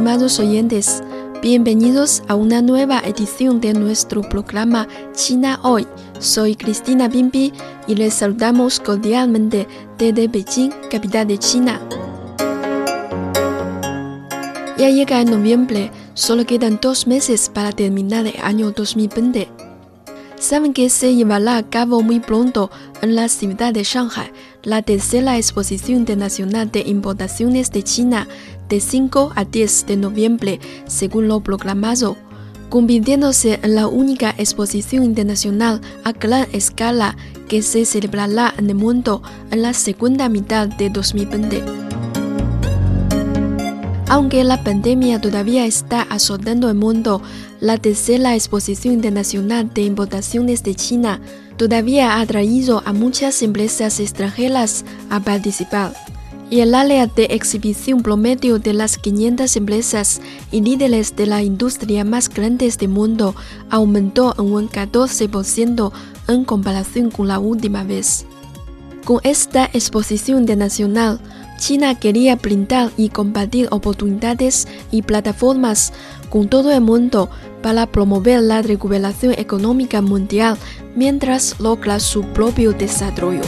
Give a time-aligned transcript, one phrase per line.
[0.00, 1.02] Estimados oyentes,
[1.42, 5.86] bienvenidos a una nueva edición de nuestro programa China Hoy.
[6.18, 7.52] Soy Cristina Bimbi
[7.86, 9.68] y les saludamos cordialmente
[9.98, 11.78] desde Beijing, capital de China.
[14.78, 19.48] Ya llega en noviembre, solo quedan dos meses para terminar el año 2020.
[20.36, 22.70] Saben que se llevará a cabo muy pronto
[23.02, 28.28] en la ciudad de Shanghai la tercera exposición internacional de importaciones de China
[28.68, 32.16] de 5 a 10 de noviembre, según lo proclamado,
[32.68, 37.16] convirtiéndose en la única exposición internacional a gran escala
[37.48, 41.89] que se celebrará en el mundo en la segunda mitad de 2020.
[44.10, 47.22] Aunque la pandemia todavía está azotando el mundo,
[47.60, 51.20] la tercera exposición internacional de importaciones de China
[51.56, 55.94] todavía ha atraído a muchas empresas extranjeras a participar
[56.50, 62.04] y el área de exhibición promedio de las 500 empresas y líderes de la industria
[62.04, 63.36] más grandes del mundo
[63.70, 65.92] aumentó en un 14%
[66.26, 68.26] en comparación con la última vez.
[69.04, 71.20] Con esta exposición internacional,
[71.60, 75.92] China quería brindar y compartir oportunidades y plataformas
[76.30, 77.28] con todo el mundo
[77.62, 80.56] para promover la recuperación económica mundial
[80.96, 83.42] mientras logra su propio desarrollo.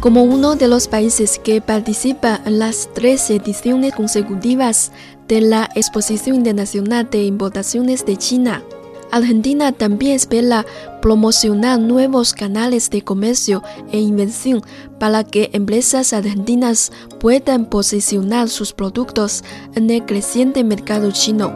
[0.00, 4.90] Como uno de los países que participa en las tres ediciones consecutivas
[5.28, 8.64] de la Exposición Internacional de Importaciones de China,
[9.12, 10.64] Argentina también espera
[11.02, 13.62] promocionar nuevos canales de comercio
[13.92, 14.62] e inversión
[14.98, 16.90] para que empresas argentinas
[17.20, 21.52] puedan posicionar sus productos en el creciente mercado chino.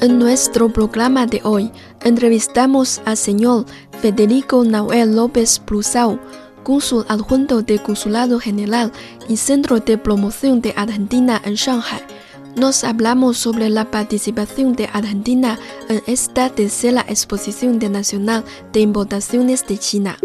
[0.00, 1.70] En nuestro programa de hoy
[2.04, 3.64] entrevistamos al señor
[4.00, 6.18] Federico Noel López Brusau,
[6.64, 8.90] cónsul adjunto del Consulado General
[9.28, 12.17] y Centro de Promoción de Argentina en Shanghai.
[12.58, 19.78] Nos hablamos sobre la participación de Argentina en esta tercera exposición internacional de importaciones de
[19.78, 20.18] China.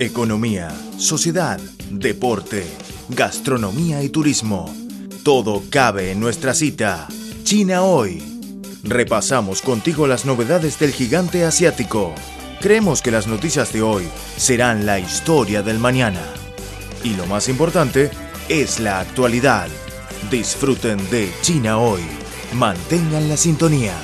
[0.00, 1.60] Economía, sociedad,
[1.92, 2.66] deporte,
[3.10, 4.74] gastronomía y turismo.
[5.22, 7.06] Todo cabe en nuestra cita.
[7.44, 8.33] China hoy.
[8.84, 12.14] Repasamos contigo las novedades del gigante asiático.
[12.60, 14.06] Creemos que las noticias de hoy
[14.36, 16.20] serán la historia del mañana.
[17.02, 18.10] Y lo más importante
[18.50, 19.68] es la actualidad.
[20.30, 22.02] Disfruten de China hoy.
[22.52, 23.94] Mantengan la sintonía.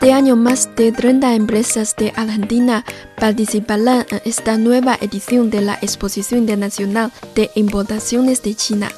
[0.00, 2.84] Este año más de 30 empresas de Argentina
[3.16, 8.92] participarán en esta nueva edición de la Exposición Internacional de Importaciones de China.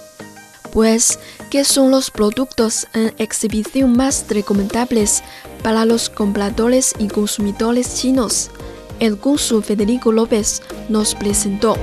[0.75, 1.19] Pues,
[1.49, 5.23] ¿qué son los productos en exhibición más recomendables
[5.63, 8.51] para los compradores y consumidores chinos?
[8.99, 10.61] El curso Federico López
[10.91, 11.79] nos presentó.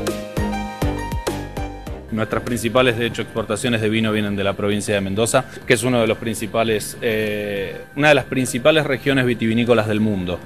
[2.17, 5.83] Nuestras principales, de hecho, exportaciones de vino vienen de la provincia de Mendoza, que es
[5.83, 10.39] uno de los principales, eh, una de las principales regiones vitivinícolas del mundo.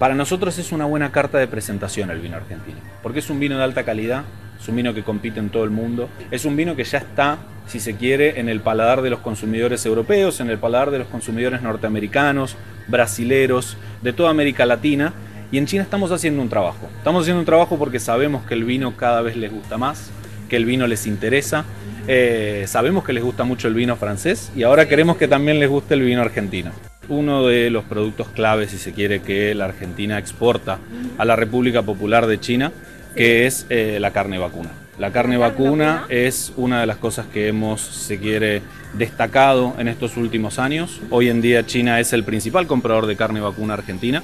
[0.00, 3.56] Para nosotros es una buena carta de presentación el vino argentino, porque es un vino
[3.56, 4.24] de alta calidad,
[4.60, 7.38] es un vino que compite en todo el mundo, es un vino que ya está,
[7.68, 11.06] si se quiere, en el paladar de los consumidores europeos, en el paladar de los
[11.06, 12.56] consumidores norteamericanos,
[12.88, 15.12] brasileros, de toda América Latina,
[15.52, 16.88] y en China estamos haciendo un trabajo.
[16.98, 20.10] Estamos haciendo un trabajo porque sabemos que el vino cada vez les gusta más,
[20.48, 21.64] que el vino les interesa.
[22.06, 25.68] Eh, sabemos que les gusta mucho el vino francés y ahora queremos que también les
[25.68, 26.72] guste el vino argentino.
[27.08, 30.78] Uno de los productos claves, si se quiere, que la Argentina exporta
[31.18, 32.72] a la República Popular de China,
[33.14, 34.70] que es eh, la carne vacuna.
[34.98, 38.62] La carne vacuna es una de las cosas que hemos, se quiere,
[38.94, 41.00] destacado en estos últimos años.
[41.10, 44.22] Hoy en día China es el principal comprador de carne vacuna argentina,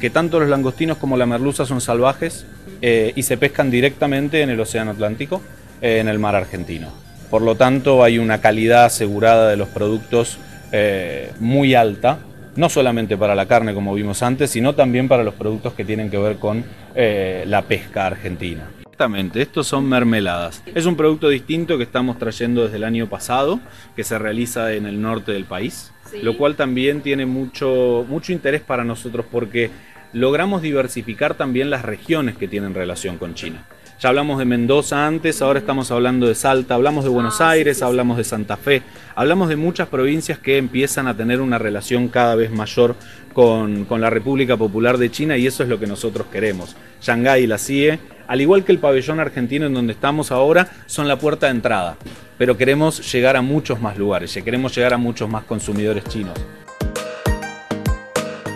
[0.00, 2.46] que tanto los langostinos como la merluza son salvajes
[2.82, 5.40] eh, y se pescan directamente en el Océano Atlántico,
[5.80, 6.88] eh, en el mar argentino.
[7.30, 10.38] Por lo tanto, hay una calidad asegurada de los productos
[10.72, 12.18] eh, muy alta,
[12.56, 16.10] no solamente para la carne como vimos antes, sino también para los productos que tienen
[16.10, 18.70] que ver con la pesca argentina.
[18.96, 20.62] Exactamente, estos son mermeladas.
[20.74, 23.60] Es un producto distinto que estamos trayendo desde el año pasado,
[23.94, 28.62] que se realiza en el norte del país, lo cual también tiene mucho, mucho interés
[28.62, 29.70] para nosotros porque
[30.14, 33.66] logramos diversificar también las regiones que tienen relación con China.
[33.98, 37.80] Ya hablamos de Mendoza antes, ahora estamos hablando de Salta, hablamos de Buenos ah, Aires,
[37.80, 38.82] hablamos de Santa Fe,
[39.14, 42.94] hablamos de muchas provincias que empiezan a tener una relación cada vez mayor
[43.32, 46.76] con, la República Popular de China y eso es lo que nosotros queremos.
[47.00, 51.08] Shanghái y la CIE, al igual que el pabellón argentino en donde estamos ahora, son
[51.08, 51.96] la puerta de entrada,
[52.36, 56.38] pero queremos llegar a muchos más lugares, queremos llegar a muchos más consumidores chinos.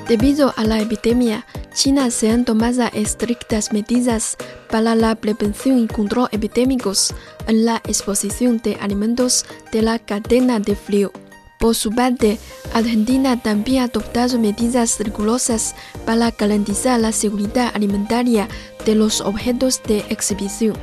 [0.06, 4.36] Debido a la epidemia, China se han tomado estrictas medidas
[4.70, 7.14] para la prevención y control epidémicos
[7.46, 11.12] en la exposición de alimentos de la cadena de frío.
[11.58, 12.38] Por su parte,
[12.72, 15.74] Argentina también ha adoptado medidas rigurosas
[16.06, 18.48] para garantizar la seguridad alimentaria
[18.86, 20.74] de los objetos de exhibición.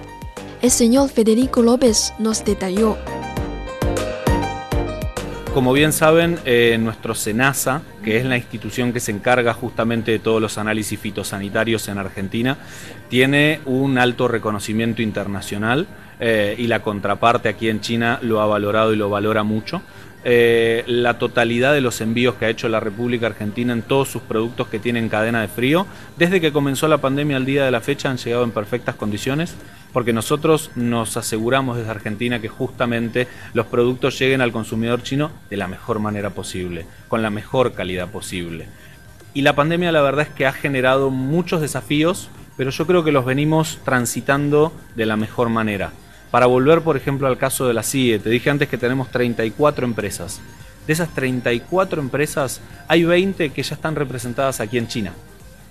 [0.62, 2.98] El señor Federico López nos detalló.
[5.58, 10.20] Como bien saben, eh, nuestro SENASA, que es la institución que se encarga justamente de
[10.20, 12.60] todos los análisis fitosanitarios en Argentina,
[13.10, 15.88] tiene un alto reconocimiento internacional
[16.20, 19.82] eh, y la contraparte aquí en China lo ha valorado y lo valora mucho.
[20.30, 24.22] Eh, la totalidad de los envíos que ha hecho la República Argentina en todos sus
[24.22, 25.88] productos que tienen cadena de frío,
[26.18, 29.56] desde que comenzó la pandemia al día de la fecha han llegado en perfectas condiciones,
[29.94, 35.56] porque nosotros nos aseguramos desde Argentina que justamente los productos lleguen al consumidor chino de
[35.56, 38.68] la mejor manera posible, con la mejor calidad posible.
[39.34, 42.28] Y la pandemia la verdad es que ha generado muchos desafíos,
[42.58, 45.94] pero yo creo que los venimos transitando de la mejor manera.
[46.32, 49.86] Para volver, por ejemplo, al caso de la CIE, te dije antes que tenemos 34
[49.86, 50.42] empresas.
[50.86, 55.14] De esas 34 empresas, hay 20 que ya están representadas aquí en China.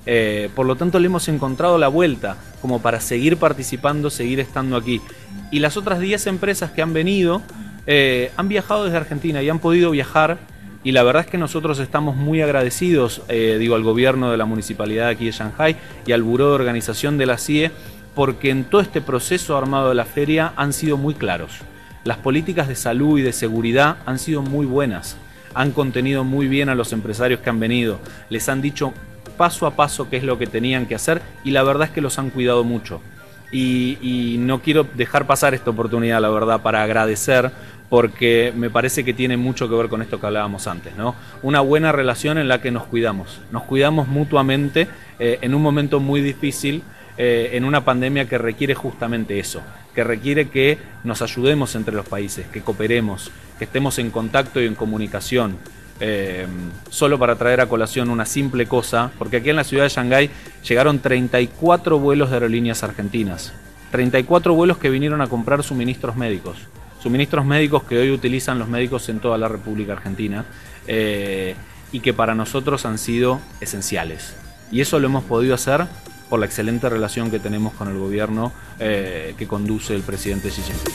[0.07, 4.77] Eh, por lo tanto, le hemos encontrado la vuelta como para seguir participando, seguir estando
[4.77, 5.01] aquí.
[5.51, 7.43] Y las otras 10 empresas que han venido
[7.87, 10.39] eh, han viajado desde Argentina y han podido viajar.
[10.85, 14.45] Y la verdad es que nosotros estamos muy agradecidos, eh, digo, al gobierno de la
[14.45, 15.77] municipalidad aquí de Shanghai
[16.07, 17.73] y al Buró de Organización de la CIE
[18.17, 21.53] porque en todo este proceso armado de la feria han sido muy claros.
[22.03, 25.19] Las políticas de salud y de seguridad han sido muy buenas,
[25.55, 28.95] han contenido muy bien a los empresarios que han venido, les han dicho
[29.37, 32.01] paso a paso qué es lo que tenían que hacer y la verdad es que
[32.01, 33.03] los han cuidado mucho.
[33.53, 37.51] Y, no quiero dejar pasar esta oportunidad, la verdad, para agradecer
[37.89, 41.15] porque me parece que tiene mucho que ver con esto que hablábamos antes, ¿no?
[41.43, 44.89] Una buena relación en la que nos cuidamos, nos cuidamos mutuamente
[45.19, 46.83] eh, en un momento muy difícil
[47.19, 49.63] eh, en una pandemia que requiere justamente eso,
[49.95, 54.67] que requiere que nos ayudemos entre los países, que cooperemos, que estemos en contacto y
[54.67, 55.57] en comunicación.
[55.99, 56.47] Eh,
[56.91, 60.31] solo para traer a colación una simple cosa, porque aquí en la ciudad de Shanghái
[60.69, 63.55] llegaron 34 vuelos de aerolíneas argentinas,
[63.93, 66.59] 34 vuelos que vinieron a comprar suministros médicos,
[67.03, 70.45] suministros médicos que hoy utilizan los médicos en toda la República Argentina
[70.87, 71.55] eh,
[71.93, 74.37] y que para nosotros han sido esenciales.
[74.71, 75.87] Y eso lo hemos podido hacer
[76.29, 80.63] por la excelente relación que tenemos con el gobierno eh, que conduce el presidente Xi
[80.63, 80.95] Jinping.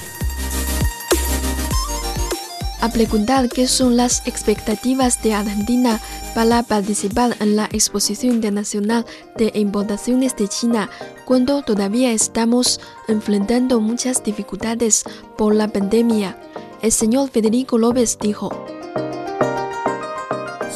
[2.82, 6.00] A preguntar qué son las expectativas de Argentina
[6.34, 9.06] para participar en la Exposición Internacional
[9.38, 10.90] de Importaciones de China
[11.26, 15.04] cuando todavía estamos enfrentando muchas dificultades
[15.38, 16.36] por la pandemia,
[16.82, 18.81] el señor Federico López dijo.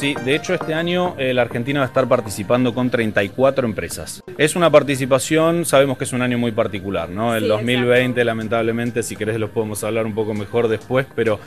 [0.06, 4.22] Sí, de hecho este año eh, la Argentina va a estar participando con 34 empresas.
[4.38, 7.34] Es una participación, sabemos que es un año muy particular, ¿no?
[7.34, 11.40] El 2020 lamentablemente, si querés los podemos hablar un poco mejor después, pero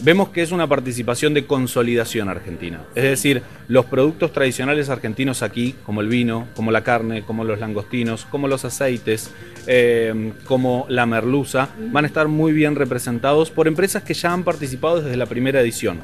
[0.00, 2.80] vemos que es una participación de consolidación argentina.
[2.94, 7.60] Es decir, los productos tradicionales argentinos aquí, como el vino, como la carne, como los
[7.60, 9.30] langostinos, como los aceites,
[9.66, 14.42] eh, como la merluza, van a estar muy bien representados por empresas que ya han
[14.42, 16.00] participado desde la primera edición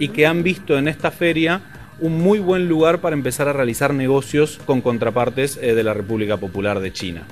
[0.00, 1.60] y que han visto en esta feria
[2.00, 6.38] un muy buen lugar para empezar a realizar negocios con contrapartes eh, de la República
[6.38, 7.22] Popular de China.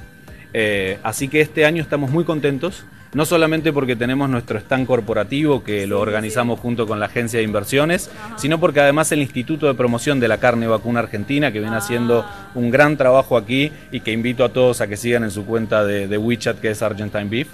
[0.53, 2.85] Eh, así que este año estamos muy contentos
[3.15, 7.45] no solamente porque tenemos nuestro stand corporativo que lo organizamos junto con la agencia de
[7.45, 11.77] inversiones, sino porque además el Instituto de Promoción de la Carne Vacuna Argentina, que viene
[11.77, 11.79] ah.
[11.79, 15.47] haciendo un gran trabajo aquí y que invito a todos a que sigan en su
[15.47, 17.49] cuenta de, de WeChat, que es Argentine Beef,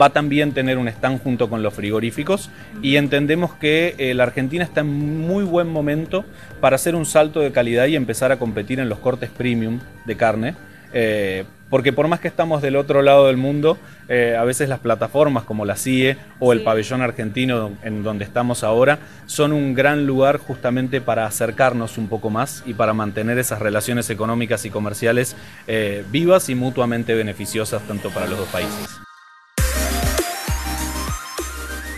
[0.00, 2.50] va también a tener un stand junto con los frigoríficos
[2.82, 6.24] y entendemos que eh, la Argentina está en muy buen momento
[6.60, 10.16] para hacer un salto de calidad y empezar a competir en los cortes premium de
[10.16, 10.54] carne.
[10.92, 13.76] Eh, porque por más que estamos del otro lado del mundo,
[14.08, 18.62] eh, a veces las plataformas como la CIE o el pabellón argentino en donde estamos
[18.62, 23.58] ahora son un gran lugar justamente para acercarnos un poco más y para mantener esas
[23.58, 29.05] relaciones económicas y comerciales eh, vivas y mutuamente beneficiosas tanto para los dos países.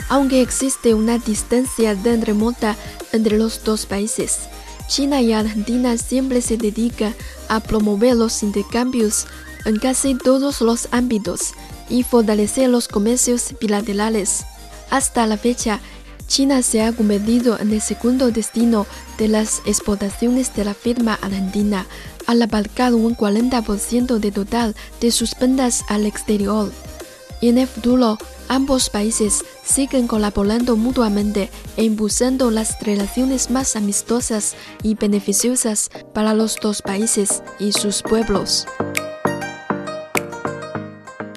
[0.09, 2.77] Aunque existe una distancia tan remota
[3.13, 4.49] entre los dos países,
[4.89, 7.15] China y Argentina siempre se dedican
[7.49, 9.27] a promover los intercambios
[9.67, 11.53] en casi todos los ámbitos
[11.91, 14.45] y fortalecer los comercios bilaterales.
[14.91, 15.81] Hasta la fecha,
[16.27, 18.87] China se ha convertido en el segundo destino
[19.19, 21.87] de las exportaciones de la firma argentina,
[22.27, 26.71] al abarcar un 40% de total de sus ventas al exterior.
[27.41, 28.19] En el futuro,
[28.49, 36.57] ambos países siguen colaborando mutuamente e impulsando las relaciones más amistosas y beneficiosas para los
[36.61, 38.67] dos países y sus pueblos.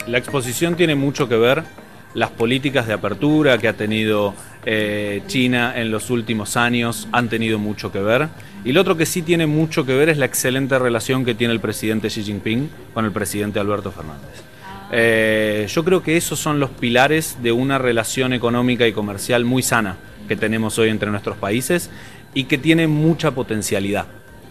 [0.07, 1.63] La exposición tiene mucho que ver
[2.15, 4.33] las políticas de apertura que ha tenido
[4.65, 8.27] eh, China en los últimos años han tenido mucho que ver.
[8.65, 11.53] Y lo otro que sí tiene mucho que ver es la excelente relación que tiene
[11.53, 14.50] el presidente Xi Jinping con el presidente Alberto Fernández.
[14.93, 19.63] Eh, yo creo que esos son los pilares de una relación económica y comercial muy
[19.63, 21.89] sana que tenemos hoy entre nuestros países
[22.33, 24.07] y que tiene mucha potencialidad.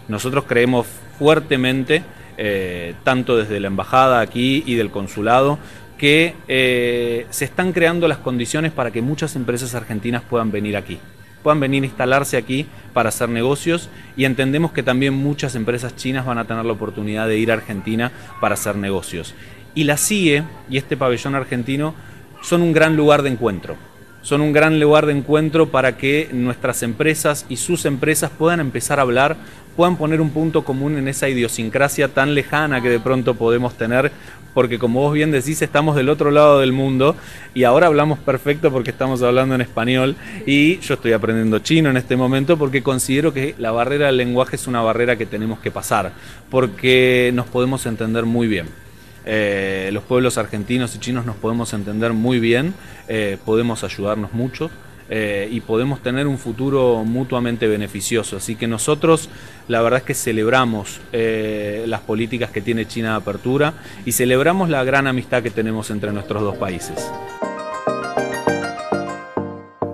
[0.09, 0.87] Nosotros creemos
[1.19, 2.03] fuertemente,
[2.39, 5.59] eh, tanto desde la embajada aquí y del consulado,
[5.99, 10.99] que eh, se están creando las condiciones para que muchas empresas argentinas puedan venir aquí
[11.43, 16.27] puedan venir a instalarse aquí para hacer negocios y entendemos que también muchas empresas chinas
[16.27, 19.35] van a tener la oportunidad de ir a Argentina para hacer negocios.
[19.75, 21.95] Y la CIE y este pabellón argentino
[22.43, 23.77] son un gran lugar de encuentro.
[24.23, 28.99] Son un gran lugar de encuentro para que nuestras empresas y sus empresas puedan empezar
[28.99, 29.37] a hablar,
[29.77, 34.13] puedan poner un punto común en esa idiosincrasia tan lejana que de pronto podemos tener,
[34.53, 37.17] porque como vos bien decís, estamos del otro lado del mundo
[37.55, 41.97] y ahora hablamos perfecto porque estamos hablando en español y yo estoy aprendiendo chino en
[41.97, 45.71] este momento porque considero que la barrera del lenguaje es una barrera que tenemos que
[45.71, 46.13] pasar,
[46.51, 48.90] porque nos podemos entender muy bien.
[49.27, 52.75] Eh, los pueblos argentinos y chinos nos podemos entender muy bien,
[53.09, 54.71] eh, podemos ayudarnos mucho.
[55.13, 58.37] Eh, y podemos tener un futuro mutuamente beneficioso.
[58.37, 59.29] Así que nosotros
[59.67, 63.75] la verdad es que celebramos las políticas que tiene China de apertura
[64.07, 67.11] y celebramos la gran amistad que tenemos entre nuestros dos países.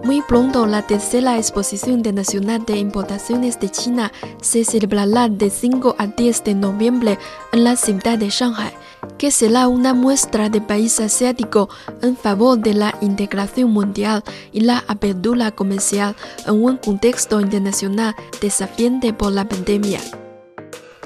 [0.05, 6.09] Muy pronto la tercera exposición internacional de importaciones de China se celebrará de 5 a
[6.09, 7.19] 10 de noviembre
[7.53, 8.75] en la ciudad de Shanghai
[9.19, 11.69] que será una muestra de país asiático
[12.03, 16.15] en favor de la integración mundial y la apertura comercial
[16.47, 20.01] en un contexto internacional desafiante por la pandemia.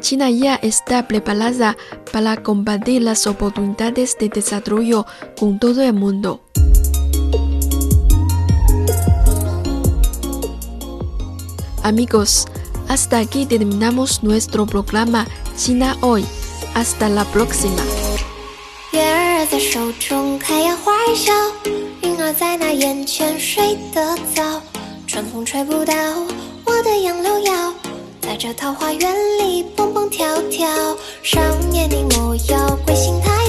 [0.01, 1.77] China ya está preparada
[2.13, 5.07] para combatir las oportunidades de desarrollo
[5.39, 6.43] con todo el mundo.
[11.83, 12.47] Amigos,
[12.89, 15.27] hasta aquí terminamos nuestro programa
[15.57, 16.25] China Hoy.
[16.75, 18.00] Hasta la próxima。
[18.93, 21.33] 月儿在手中开呀花儿笑，
[22.03, 24.61] 云儿在那眼前睡得早。
[25.07, 25.95] 春风吹不倒
[26.65, 27.73] 我的杨柳腰，
[28.21, 30.69] 在这桃花源里蹦蹦跳跳。
[31.23, 33.40] 少年你莫要归心太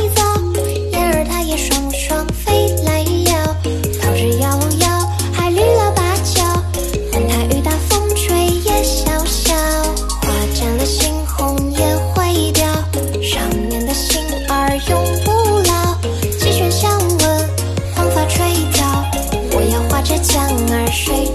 [20.92, 21.26] 水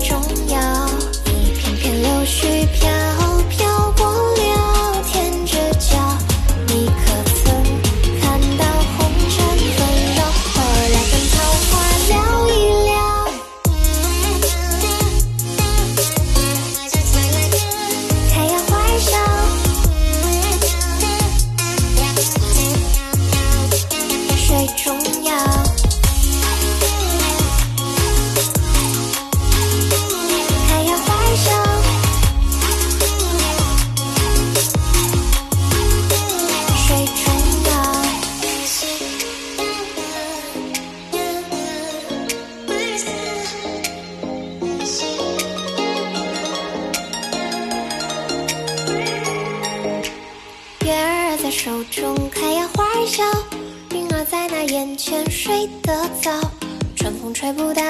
[57.39, 57.83] 吹不到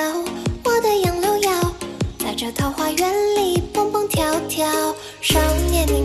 [0.64, 1.72] 我的杨柳腰，
[2.18, 4.66] 在这桃花源里蹦蹦跳跳。
[5.22, 5.38] 少
[5.70, 6.04] 年你